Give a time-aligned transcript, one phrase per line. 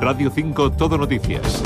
[0.00, 1.62] Radio 5 Todo Noticias.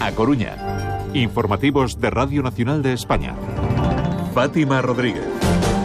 [0.00, 1.06] A Coruña.
[1.14, 3.36] Informativos de Radio Nacional de España.
[4.34, 5.22] Fátima Rodríguez.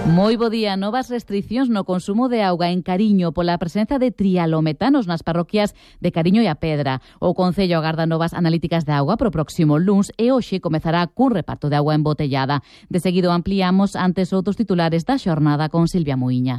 [0.10, 5.06] Moi bo día, novas restriccións no consumo de auga en Cariño pola presenza de trialometanos
[5.06, 7.06] nas parroquias de Cariño e a Pedra.
[7.22, 11.70] O Concello agarda novas analíticas de auga pro próximo luns e hoxe comezará cun reparto
[11.70, 12.66] de auga embotellada.
[12.90, 16.58] De seguido ampliamos antes outros titulares da xornada con Silvia Muiña.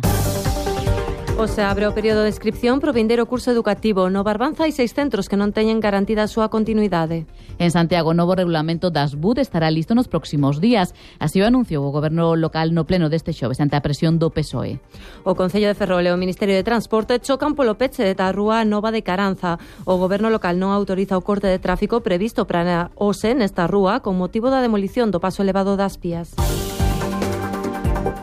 [1.38, 4.08] O se abre o período de inscripción pro vindeiro curso educativo.
[4.08, 7.28] No Barbanza hai seis centros que non teñen garantida a súa continuidade.
[7.60, 10.96] En Santiago, o novo regulamento das BUD estará listo nos próximos días.
[11.20, 14.80] Así o anunciou o goberno local no pleno deste xoves ante a presión do PSOE.
[15.28, 18.88] O Concello de Ferrol e o Ministerio de Transporte chocan polo peche da Rúa Nova
[18.88, 19.60] de Caranza.
[19.84, 24.16] O goberno local non autoriza o corte de tráfico previsto para OSE nesta rúa con
[24.16, 26.32] motivo da demolición do paso elevado das pías.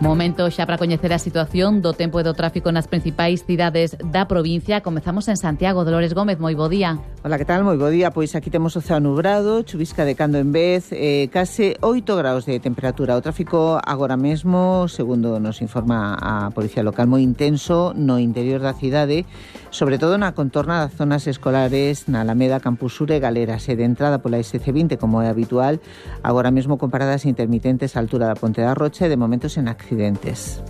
[0.02, 4.26] Momento xa para coñecer a situación do tempo e do tráfico nas principais cidades da
[4.26, 4.82] provincia.
[4.82, 5.86] Comezamos en Santiago.
[5.86, 6.98] Dolores Gómez, moi bo día.
[7.22, 7.62] Hola, que tal?
[7.62, 8.10] Moi bo día.
[8.10, 12.44] Pois aquí temos o ceo nubrado, chuvisca de cando en vez, eh, case 8 graus
[12.50, 13.16] de temperatura.
[13.16, 18.74] O tráfico agora mesmo, segundo nos informa a Policía Local, moi intenso no interior da
[18.74, 19.24] cidade,
[19.74, 24.38] sobre todo na contorna das zonas escolares na Alameda Campusure Galeras e de entrada pola
[24.38, 25.82] SC20 como é habitual,
[26.22, 29.66] agora mesmo con paradas intermitentes á altura da Ponte da Rocha e de momentos en
[29.66, 30.62] accidentes.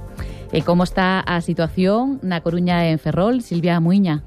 [0.55, 4.23] E como está a situación na Coruña e en Ferrol, Silvia Muiña?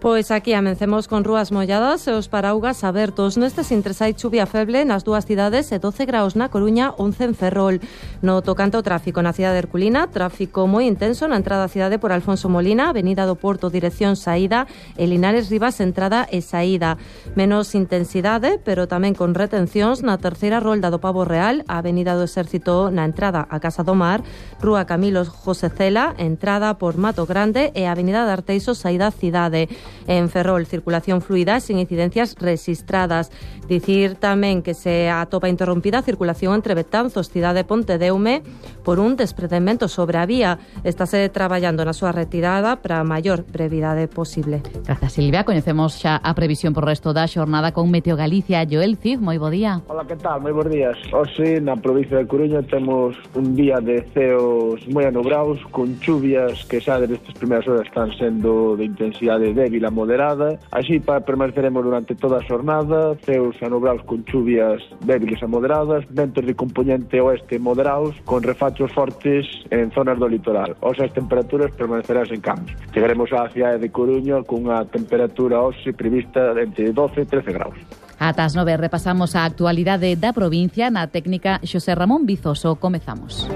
[0.00, 3.34] Pois aquí amencemos con rúas molladas e os paraugas abertos.
[3.34, 7.34] Neste sintres hai chuvia feble nas dúas cidades e 12 graus na Coruña, 11 en
[7.34, 7.76] Ferrol.
[8.22, 11.98] No tocante ao tráfico na cidade de Herculina, tráfico moi intenso na entrada á cidade
[11.98, 16.94] por Alfonso Molina, Avenida do Porto, dirección saída, e Linares Rivas, entrada e saída.
[17.34, 22.94] Menos intensidade, pero tamén con retencións na terceira rolda do Pavo Real, Avenida do Exército
[22.94, 24.22] na entrada a Casa do Mar,
[24.62, 29.66] Rúa Camilo José Cela, entrada por Mato Grande e Avenida de Arteixo, saída cidade
[30.06, 30.66] en Ferrol.
[30.66, 33.30] Circulación fluida sin incidencias registradas.
[33.68, 38.42] Dicir tamén que se atopa interrompida a circulación entre Betanzos, cidade de Pontedeume,
[38.84, 40.58] por un desprendemento sobre a vía.
[40.84, 44.62] Estáse traballando na súa retirada para a maior brevidade posible.
[44.86, 45.44] Grazas, Silvia.
[45.44, 48.64] Coñecemos xa a previsión por resto da xornada con Meteo Galicia.
[48.64, 49.84] Joel Cid, moi bo día.
[49.88, 50.40] Hola, que tal?
[50.40, 50.96] Moi bons días.
[51.12, 56.80] Hoxe, na provincia de Coruña, temos un día de ceos moi anobrados, con chuvias que
[56.80, 60.58] xa desde estas primeiras horas están sendo de intensidade débil vila moderada.
[60.70, 66.54] Así permaneceremos durante toda a xornada, ceos anobrados con chuvias débiles a moderadas, ventos de
[66.54, 70.74] componente oeste moderados, con refachos fortes en zonas do litoral.
[70.82, 72.74] Os as temperaturas permanecerán sen cambios.
[72.90, 77.78] Chegaremos á cidade de Coruña cunha temperatura hoxe prevista entre 12 e 13 graus.
[78.18, 82.74] Ata as 9 repasamos a actualidade da provincia na técnica Xosé Ramón Bizoso.
[82.82, 83.46] Comezamos.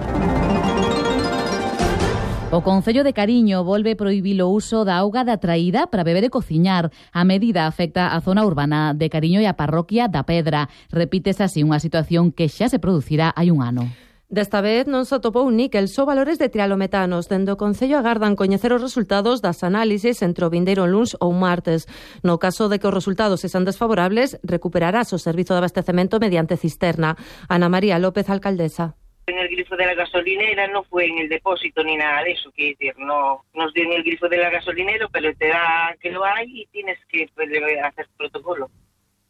[2.54, 6.28] O Concello de Cariño volve prohibir o uso da auga da traída para beber e
[6.28, 6.92] cociñar.
[7.08, 10.68] A medida afecta a zona urbana de Cariño e a parroquia da Pedra.
[10.92, 13.88] Repítese así unha situación que xa se producirá hai un ano.
[14.28, 17.24] Desta vez non se atopou níquel, só valores de trialometanos.
[17.32, 21.88] Dende o Concello agardan coñecer os resultados das análises entre o vindeiro luns ou martes.
[22.20, 27.16] No caso de que os resultados sexan desfavorables, recuperarás o servizo de abastecemento mediante cisterna.
[27.48, 29.00] Ana María López, alcaldesa.
[29.32, 32.52] En el grifo de la gasolinera, no fue en el depósito ni nada de eso,
[32.52, 36.10] que decir, no nos dio en el grifo de la gasolinera, pero te da que
[36.10, 37.48] lo hay y tienes que pues,
[37.82, 38.70] hacer protocolo.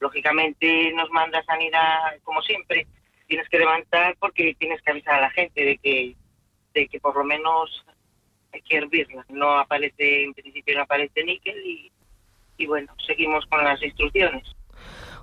[0.00, 2.86] Lógicamente nos manda sanidad, como siempre,
[3.26, 6.16] tienes que levantar porque tienes que avisar a la gente de que,
[6.74, 7.84] de que por lo menos
[8.52, 9.24] hay que hervirla.
[9.28, 11.92] No aparece, en principio no aparece níquel y,
[12.58, 14.44] y bueno, seguimos con las instrucciones.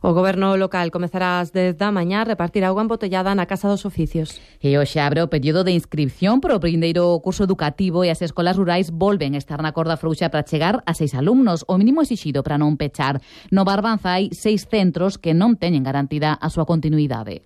[0.01, 3.83] O goberno local comezará ás 10 da mañá a repartir auga embotellada na Casa dos
[3.83, 4.39] Oficios.
[4.63, 8.55] E hoxe abre o período de inscripción para o primeiro curso educativo e as escolas
[8.55, 12.47] rurais volven a estar na corda frouxa para chegar a seis alumnos, o mínimo exixido
[12.47, 13.19] para non pechar.
[13.51, 17.43] No Barbanza hai seis centros que non teñen garantida a súa continuidade.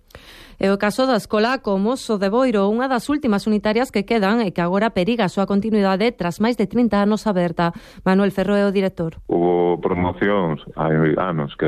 [0.58, 4.42] É o caso da escola como Mozo de Boiro, unha das últimas unitarias que quedan
[4.42, 7.74] e que agora periga a súa continuidade tras máis de 30 anos aberta.
[8.06, 9.18] Manuel Ferro é o director.
[9.26, 11.66] Hubo promocións hai anos que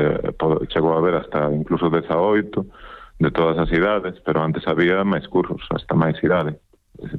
[0.71, 2.65] chegou a haber hasta incluso 18
[3.19, 6.61] de todas as idades, pero antes había máis cursos, hasta máis idade.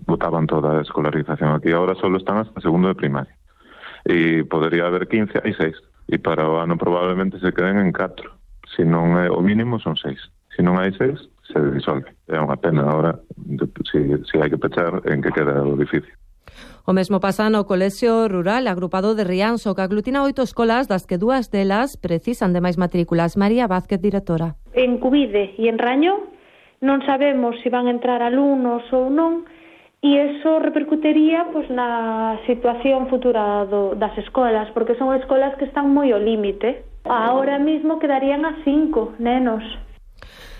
[0.06, 3.34] Botaban toda a escolarización aquí, agora só están hasta segundo de primaria.
[4.06, 5.76] E podería haber 15, hai 6.
[6.08, 8.30] E para o ano probablemente se queden en 4.
[8.74, 10.16] Se non é o mínimo son 6.
[10.54, 11.18] Se non hai 6,
[11.48, 12.12] se disolve.
[12.28, 13.18] É unha pena agora
[13.88, 13.98] se,
[14.28, 16.12] se hai que pechar en que queda o edificio.
[16.88, 21.20] O mesmo pasa no Colexio Rural agrupado de Rianxo, que aglutina oito escolas, das que
[21.20, 23.36] dúas delas precisan de máis matrículas.
[23.36, 24.56] María Vázquez, directora.
[24.72, 26.32] En Cubide e en Raño
[26.80, 29.44] non sabemos se si van entrar alumnos ou non,
[30.00, 35.90] e eso repercutería pois, na situación futura do, das escolas, porque son escolas que están
[35.90, 36.86] moi ao límite.
[37.04, 39.64] Agora mismo quedarían a cinco nenos.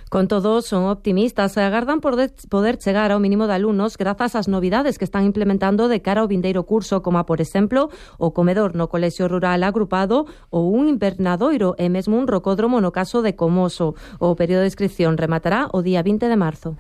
[0.09, 4.49] Con todo, son optimistas e agardan poder, poder chegar ao mínimo de alumnos grazas ás
[4.49, 8.89] novidades que están implementando de cara ao vindeiro curso, como por exemplo o comedor no
[8.89, 13.93] colexio rural agrupado ou un invernadoiro e mesmo un rocódromo no caso de Comoso.
[14.17, 16.75] O período de inscripción rematará o día 20 de marzo.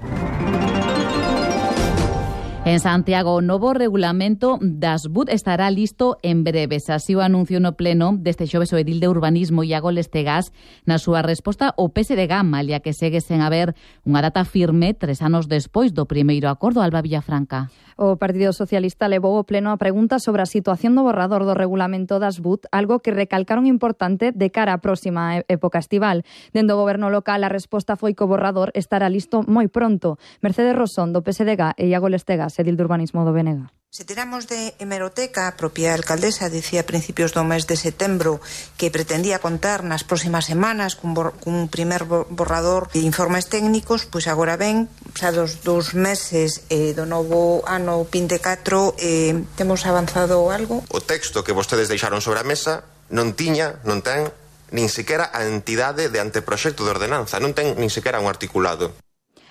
[2.69, 6.93] En Santiago, o novo regulamento das BUT estará listo en breves.
[6.93, 10.53] Así o anuncio no pleno deste xoves o edil de urbanismo Iago Lestegas
[10.85, 13.73] na súa resposta ao PSDG, malia que segue sen haber
[14.05, 17.73] unha data firme tres anos despois do primeiro acordo Alba Villafranca.
[17.97, 22.21] O Partido Socialista levou o pleno a pregunta sobre a situación do borrador do regulamento
[22.21, 26.21] das BUT, algo que recalcaron importante de cara á próxima época estival.
[26.53, 30.21] Dendo o goberno local, a resposta foi que o borrador estará listo moi pronto.
[30.45, 33.71] Mercedes Rosón, do PSDG e Iago Lestegas edil de Urbanismo do Benega.
[33.91, 38.37] Se tiramos de hemeroteca, a propia alcaldesa dicía a principios do mes de setembro
[38.77, 44.29] que pretendía contar nas próximas semanas cun, bor, cun primer borrador de informes técnicos, pois
[44.29, 50.85] agora ben, xa dos dous meses eh, do novo ano 24, eh, temos avanzado algo?
[50.93, 54.29] O texto que vostedes deixaron sobre a mesa non tiña, non ten,
[54.69, 58.93] nin sequera a entidade de anteproxecto de ordenanza, non ten nin sequera un articulado.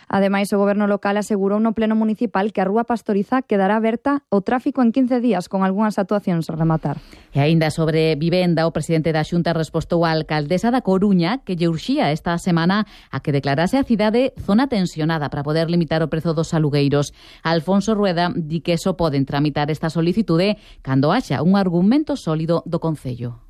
[0.07, 4.39] Ademais, o goberno local asegurou no pleno municipal que a rúa Pastoriza quedará aberta ao
[4.39, 7.03] tráfico en 15 días con algunhas actuacións a rematar.
[7.35, 11.67] E aínda sobre vivenda, o presidente da Xunta respostou á alcaldesa da Coruña que lle
[11.67, 16.31] urxía esta semana a que declarase a cidade zona tensionada para poder limitar o prezo
[16.31, 17.11] dos alugueiros.
[17.43, 22.79] Alfonso Rueda di que só poden tramitar esta solicitude cando haxa un argumento sólido do
[22.79, 23.43] Concello.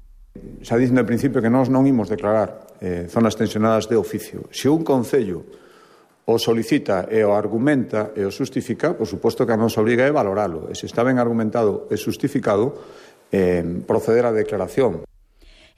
[0.66, 4.50] Xa dicen ao principio que nós non imos declarar eh, zonas tensionadas de oficio.
[4.50, 5.67] Se un Concello
[6.28, 10.12] o solicita e o argumenta e o justifica, por suposto que a nos obriga é
[10.12, 10.68] valoralo.
[10.68, 12.76] E se está ben argumentado e justificado,
[13.32, 15.08] eh, proceder á declaración.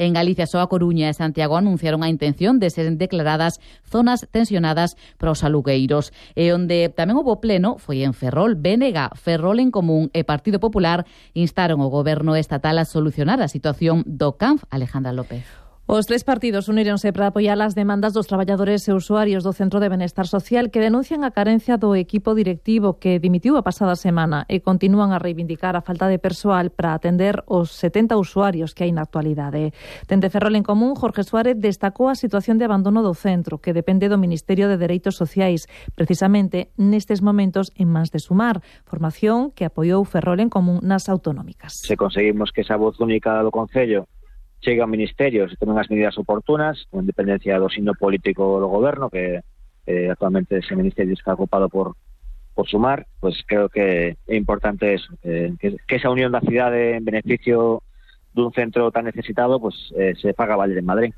[0.02, 4.98] En Galicia, só a Coruña e Santiago anunciaron a intención de ser declaradas zonas tensionadas
[5.22, 6.10] para os alugueiros.
[6.34, 8.58] E onde tamén houve pleno foi en Ferrol.
[8.58, 11.06] Bénega, Ferrol en Común e Partido Popular
[11.38, 15.69] instaron o goberno estatal a solucionar a situación do CANF Alejandra López.
[15.92, 19.90] Os tres partidos uníronse para apoiar as demandas dos traballadores e usuarios do Centro de
[19.90, 24.62] Benestar Social que denuncian a carencia do equipo directivo que dimitiu a pasada semana e
[24.62, 29.02] continúan a reivindicar a falta de persoal para atender os 70 usuarios que hai na
[29.02, 29.74] actualidade.
[30.06, 34.14] Dende Ferrol en Común, Jorge Suárez destacou a situación de abandono do centro que depende
[34.14, 35.66] do Ministerio de Dereitos Sociais,
[35.98, 41.82] precisamente nestes momentos en mans de Sumar, formación que apoiou Ferrol en Común nas autonómicas.
[41.82, 44.06] Se conseguimos que esa voz única do Concello
[44.62, 49.10] chegue ao Ministerio se tomen as medidas oportunas, con independencia do signo político do goberno,
[49.10, 49.42] que
[49.88, 51.96] eh, actualmente ese Ministerio está ocupado por
[52.60, 57.80] por sumar, pues creo que é importante eso, que, esa unión da cidade en beneficio
[58.36, 61.14] dun centro tan necesitado, pues eh, se paga valer en Madrid.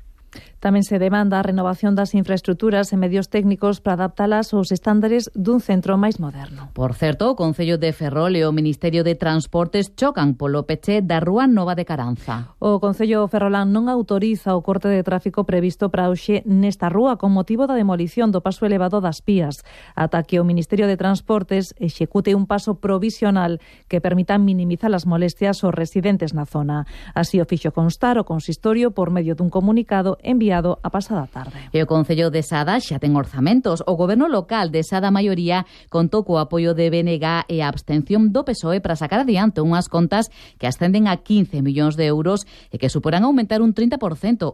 [0.62, 5.58] Tamén se demanda a renovación das infraestructuras e medios técnicos para adaptalas aos estándares dun
[5.58, 6.70] centro máis moderno.
[6.70, 11.18] Por certo, o Concello de Ferrol e o Ministerio de Transportes chocan polo peche da
[11.18, 12.54] Rúa Nova de Caranza.
[12.62, 17.34] O Concello Ferrolán non autoriza o corte de tráfico previsto para hoxe nesta rúa con
[17.34, 19.66] motivo da demolición do paso elevado das Pías,
[19.98, 23.58] ata que o Ministerio de Transportes execute un paso provisional
[23.90, 26.86] que permita minimizar as molestias aos residentes na zona.
[27.18, 31.58] Así o fixo constar o consistorio por medio dun comunicado enviado a pasada tarde.
[31.74, 33.82] E o Concello de Sada xa ten orzamentos.
[33.84, 38.46] O goberno local de Sada Maioría contou co apoio de BNG e a abstención do
[38.46, 42.88] PSOE para sacar adiante unhas contas que ascenden a 15 millóns de euros e que
[42.88, 43.98] suporán aumentar un 30%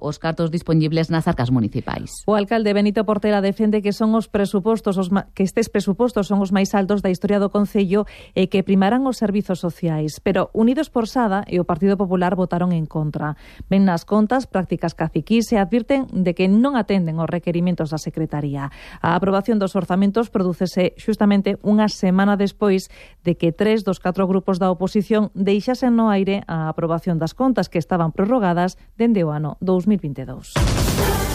[0.00, 2.24] os cartos disponibles nas arcas municipais.
[2.24, 6.50] O alcalde Benito Portela defende que son os presupostos os que estes presupostos son os
[6.50, 10.22] máis altos da historia do Concello e que primarán os servizos sociais.
[10.24, 13.36] Pero Unidos por Sada e o Partido Popular votaron en contra.
[13.68, 18.70] Ven nas contas prácticas caciquís e advirten de que non atenden os requerimentos da Secretaría.
[19.02, 22.88] A aprobación dos orzamentos prodúcese xustamente unha semana despois
[23.26, 27.68] de que tres dos catro grupos da oposición deixasen no aire a aprobación das contas
[27.68, 31.27] que estaban prorrogadas dende o ano 2022.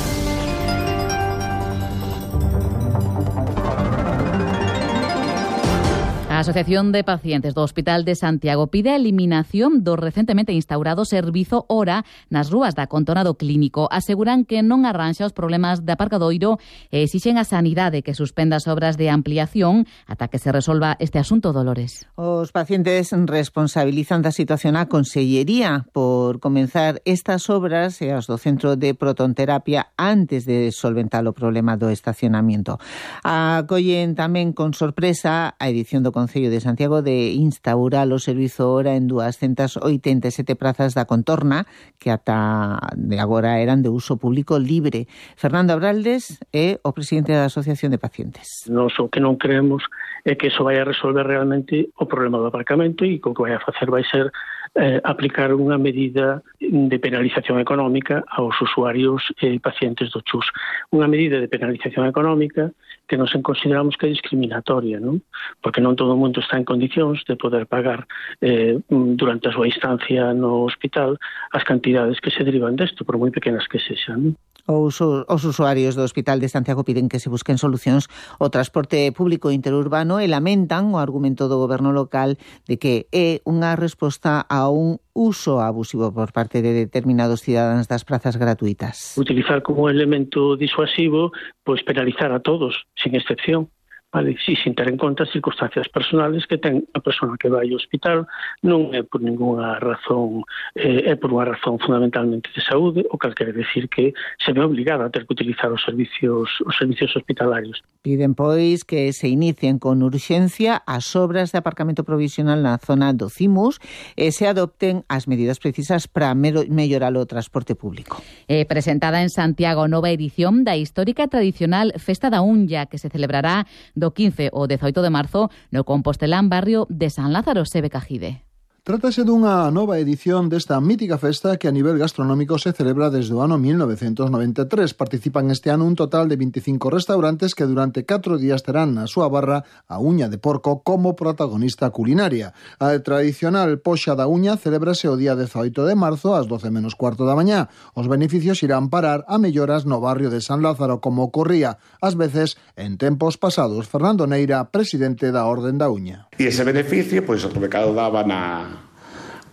[6.43, 12.03] Asociación de Pacientes do Hospital de Santiago pide a eliminación do recentemente instaurado servizo hora
[12.27, 13.87] nas rúas da Contornado clínico.
[13.87, 16.59] Aseguran que non arranxa os problemas de aparcadoiro
[16.91, 21.15] e exixen a sanidade que suspenda as obras de ampliación ata que se resolva este
[21.15, 22.11] asunto, Dolores.
[22.19, 28.75] Os pacientes responsabilizan da situación a Consellería por comenzar estas obras e aos do Centro
[28.75, 32.83] de Protonterapia antes de solventar o problema do estacionamiento.
[33.23, 38.73] Acollen tamén con sorpresa a edición do Concello Concello de Santiago de instaurar o servizo
[38.73, 41.69] ora en 287 prazas da contorna
[42.01, 45.05] que ata de agora eran de uso público libre.
[45.37, 48.65] Fernando Abraldes é o presidente da Asociación de Pacientes.
[48.65, 49.85] Nos o que non creemos
[50.25, 53.53] é que eso vai a resolver realmente o problema do aparcamento e o que vai
[53.53, 54.33] a facer vai ser
[54.75, 60.49] eh, aplicar unha medida de penalización económica aos usuarios e eh, pacientes do CHUS.
[60.89, 62.73] Unha medida de penalización económica
[63.05, 65.21] que nos consideramos que é discriminatoria, non?
[65.61, 68.09] porque non todo o mundo está en condicións de poder pagar
[68.41, 71.21] eh, durante a súa instancia no hospital
[71.53, 74.33] as cantidades que se derivan desto, por moi pequenas que sexan.
[74.33, 74.52] Non?
[74.65, 78.07] Os, os usuarios do Hospital de Santiago piden que se busquen solucións
[78.39, 83.75] ao transporte público interurbano e lamentan o argumento do goberno local de que é unha
[83.75, 89.19] resposta a un uso abusivo por parte de determinados cidadáns das prazas gratuitas.
[89.19, 91.35] Utilizar como elemento disuasivo,
[91.67, 93.67] pois penalizar a todos, sin excepción
[94.13, 94.37] vale?
[94.45, 97.81] Si, sin ter en conta as circunstancias personales que ten a persona que vai ao
[97.81, 98.29] hospital,
[98.61, 100.45] non é por ninguna razón,
[100.77, 104.61] eh, é por unha razón fundamentalmente de saúde, o cal quere decir que se ve
[104.61, 107.81] obligada a ter que utilizar os servicios, os servicios hospitalarios.
[108.05, 113.33] Piden, pois, que se inicien con urxencia as obras de aparcamento provisional na zona do
[113.33, 113.81] CIMUS
[114.13, 118.21] e se adopten as medidas precisas para mellorar o transporte público.
[118.45, 123.65] Eh, presentada en Santiago nova edición da histórica tradicional Festa da Unlla, que se celebrará
[124.03, 128.52] do 15 ao 18 de marzo no Compostelán barrio de San Lázaro Sebe Cajide.
[128.83, 133.39] Trátase dunha nova edición desta mítica festa que a nivel gastronómico se celebra desde o
[133.39, 134.91] ano 1993.
[134.91, 139.31] Participan este ano un total de 25 restaurantes que durante 4 días terán na súa
[139.31, 142.51] barra a uña de porco como protagonista culinaria.
[142.75, 147.23] A tradicional poxa da uña celebrase o día 18 de marzo ás 12 menos cuarto
[147.23, 147.71] da mañá.
[147.95, 152.59] Os beneficios irán parar a melloras no barrio de San Lázaro como ocorría ás veces
[152.75, 153.87] en tempos pasados.
[153.87, 156.27] Fernando Neira, presidente da Orden da Uña.
[156.35, 158.72] E ese beneficio, pois, pues, o que daba na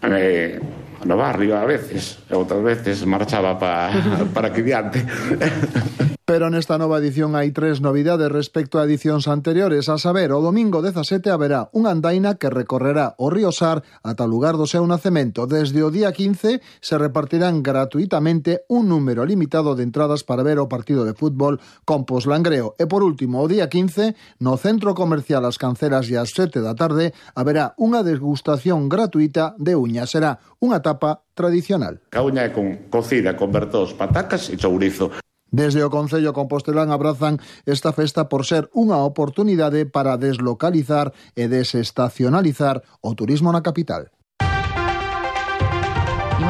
[0.03, 0.90] And.
[1.05, 3.89] no barrio a veces, e outras veces marchaba pa,
[4.37, 5.01] para que diante.
[6.31, 10.79] Pero nesta nova edición hai tres novidades respecto a edicións anteriores, a saber, o domingo
[10.79, 15.51] 17 haberá unha andaina que recorrerá o río Sar ata o lugar do seu nacemento.
[15.51, 20.71] Desde o día 15 se repartirán gratuitamente un número limitado de entradas para ver o
[20.71, 22.79] partido de fútbol con Poslangreo.
[22.79, 26.79] E por último, o día 15, no Centro Comercial As Canceras e as 7 da
[26.79, 30.07] tarde, haberá unha degustación gratuita de uña.
[30.07, 32.03] Será unha tarde tapa tradicional.
[32.11, 35.15] Cauña é con cocida con bertós, patacas e chourizo.
[35.51, 42.83] Desde o Concello Compostelán abrazan esta festa por ser unha oportunidade para deslocalizar e desestacionalizar
[43.03, 44.11] o turismo na capital.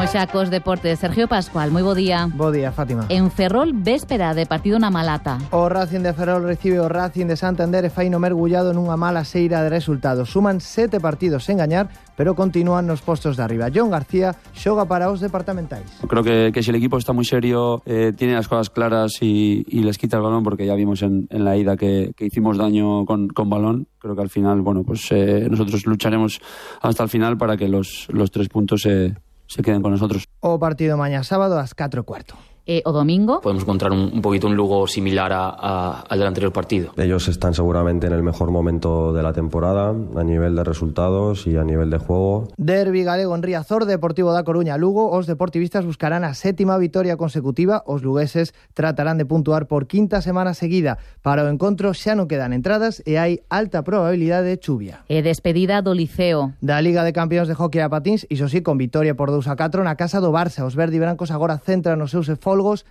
[0.06, 0.98] Xa cos deportes.
[0.98, 2.26] Sergio Pascual, moi bo día.
[2.34, 3.06] Bo día, Fátima.
[3.12, 5.38] En Ferrol, véspera de partido na Malata.
[5.54, 9.62] O Racing de Ferrol recibe o Racing de Santander e faino mergullado nunha mala seira
[9.62, 10.26] de resultados.
[10.26, 13.70] Suman sete partidos sen gañar, pero continúan nos postos de arriba.
[13.70, 15.86] John García xoga para os departamentais.
[16.02, 19.62] Creo que, que si el equipo está muy serio, eh, tiene las cosas claras y,
[19.68, 22.58] y, les quita el balón, porque ya vimos en, en la ida que, que hicimos
[22.58, 23.86] daño con, con, balón.
[23.98, 26.40] Creo que al final, bueno, pues eh, nosotros lucharemos
[26.82, 29.14] hasta el final para que los, los tres puntos se,
[29.50, 30.28] se queden con nosotros.
[30.40, 32.36] O partido mañana sábado a las 4 y cuarto.
[32.70, 33.40] eh, o domingo.
[33.40, 36.92] Podemos encontrar un, un poquito un Lugo similar a, a, al del anterior partido.
[36.96, 41.56] Ellos están seguramente en el mejor momento de la temporada a nivel de resultados y
[41.56, 42.46] a nivel de juego.
[42.56, 47.82] Derby galego en Riazor, Deportivo da Coruña, Lugo, os deportivistas buscarán a sétima vitoria consecutiva,
[47.86, 50.98] os lugueses tratarán de puntuar por quinta semana seguida.
[51.22, 55.02] Para o encontro xa non quedan entradas e hai alta probabilidade de chuvia.
[55.10, 56.54] E despedida do Liceo.
[56.62, 59.58] Da Liga de Campeóns de Hockey a Patins, iso sí, con vitoria por 2 a
[59.58, 60.62] 4 na casa do Barça.
[60.62, 62.30] Os verdibrancos agora centran os seus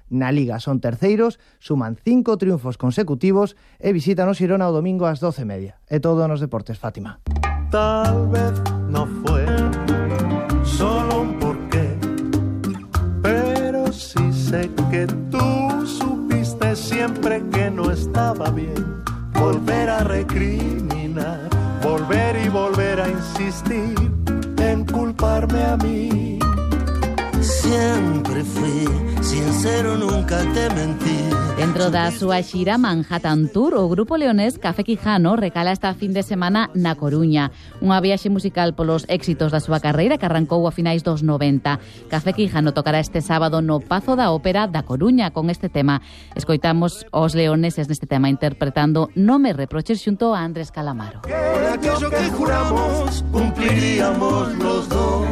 [0.10, 0.60] na Liga.
[0.60, 5.78] Son terceiros, suman cinco triunfos consecutivos e visitan o Xirona o domingo ás 12 media.
[5.88, 7.22] É todo nos deportes, Fátima.
[7.70, 8.54] Tal vez
[8.90, 9.46] no fue
[10.66, 11.88] solo un porqué,
[13.22, 15.46] pero sí sé que tú
[15.86, 21.50] supiste siempre que no estaba bien volver a recriminar,
[21.84, 23.96] volver y volver a insistir
[24.58, 26.19] en culparme a mí.
[27.70, 28.86] Siempre fui
[29.22, 31.30] sincero, nunca te mentí.
[31.56, 36.26] Dentro da súa xira Manhattan Tour, o grupo leonés Café Quijano recala esta fin de
[36.26, 37.54] semana na Coruña.
[37.78, 42.10] Unha viaxe musical polos éxitos da súa carreira que arrancou a finais dos 90.
[42.10, 46.02] Café Quijano tocará este sábado no Pazo da Ópera da Coruña con este tema.
[46.34, 51.22] Escoitamos os leoneses neste tema interpretando No me reproches xunto a Andrés Calamaro.
[51.22, 55.30] Que, aquello que juramos cumpliríamos los dos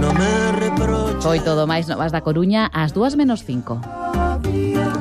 [0.00, 1.22] no me reproches.
[1.22, 3.84] Foi todo máis novas da Coruña ás 2 menos 5.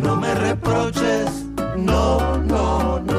[0.04, 1.48] No me reproches,
[1.80, 2.20] no,
[2.52, 3.19] no, no.